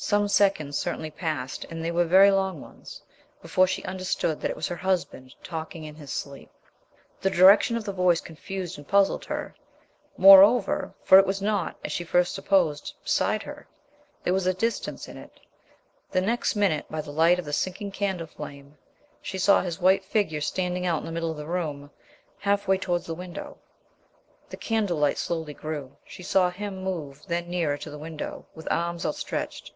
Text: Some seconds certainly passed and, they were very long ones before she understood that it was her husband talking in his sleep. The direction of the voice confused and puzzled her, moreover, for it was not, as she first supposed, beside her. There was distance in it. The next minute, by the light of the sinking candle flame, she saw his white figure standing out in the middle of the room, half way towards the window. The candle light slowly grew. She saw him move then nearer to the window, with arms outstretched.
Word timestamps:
Some 0.00 0.28
seconds 0.28 0.78
certainly 0.78 1.10
passed 1.10 1.64
and, 1.70 1.84
they 1.84 1.90
were 1.90 2.04
very 2.04 2.30
long 2.30 2.60
ones 2.60 3.02
before 3.42 3.66
she 3.66 3.82
understood 3.82 4.40
that 4.40 4.48
it 4.48 4.54
was 4.54 4.68
her 4.68 4.76
husband 4.76 5.34
talking 5.42 5.82
in 5.82 5.96
his 5.96 6.12
sleep. 6.12 6.52
The 7.20 7.30
direction 7.30 7.76
of 7.76 7.82
the 7.84 7.90
voice 7.92 8.20
confused 8.20 8.78
and 8.78 8.86
puzzled 8.86 9.24
her, 9.24 9.56
moreover, 10.16 10.94
for 11.02 11.18
it 11.18 11.26
was 11.26 11.42
not, 11.42 11.78
as 11.84 11.90
she 11.90 12.04
first 12.04 12.32
supposed, 12.32 12.94
beside 13.02 13.42
her. 13.42 13.66
There 14.22 14.32
was 14.32 14.44
distance 14.54 15.08
in 15.08 15.16
it. 15.16 15.40
The 16.12 16.20
next 16.20 16.54
minute, 16.54 16.86
by 16.88 17.00
the 17.00 17.10
light 17.10 17.40
of 17.40 17.44
the 17.44 17.52
sinking 17.52 17.90
candle 17.90 18.28
flame, 18.28 18.78
she 19.20 19.36
saw 19.36 19.62
his 19.62 19.80
white 19.80 20.04
figure 20.04 20.40
standing 20.40 20.86
out 20.86 21.00
in 21.00 21.06
the 21.06 21.12
middle 21.12 21.32
of 21.32 21.36
the 21.36 21.44
room, 21.44 21.90
half 22.38 22.68
way 22.68 22.78
towards 22.78 23.06
the 23.06 23.16
window. 23.16 23.58
The 24.48 24.58
candle 24.58 24.98
light 24.98 25.18
slowly 25.18 25.54
grew. 25.54 25.96
She 26.06 26.22
saw 26.22 26.50
him 26.50 26.84
move 26.84 27.26
then 27.26 27.48
nearer 27.50 27.76
to 27.78 27.90
the 27.90 27.98
window, 27.98 28.46
with 28.54 28.68
arms 28.70 29.04
outstretched. 29.04 29.72